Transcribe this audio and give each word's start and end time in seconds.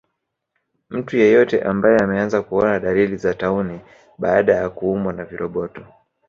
Mtu 0.89 1.17
yeyote 1.17 1.61
ambaye 1.63 1.97
ameanza 1.99 2.41
kuona 2.41 2.79
dalili 2.79 3.17
za 3.17 3.33
tauni 3.33 3.79
baada 4.17 4.55
ya 4.55 4.69
kuumwa 4.69 5.13
na 5.13 5.25
viroboto 5.25 5.85